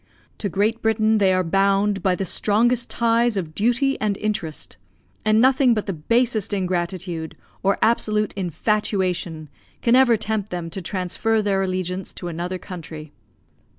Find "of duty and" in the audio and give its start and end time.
3.37-4.17